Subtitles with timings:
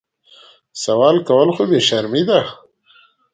[0.83, 2.39] سوال کول خو بې شرمي ده